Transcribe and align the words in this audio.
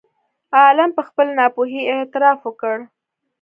عالم 0.57 0.89
په 0.97 1.01
خپلې 1.07 1.31
ناپوهۍ 1.39 1.81
اعتراف 1.91 2.39
وکړ. 2.43 2.77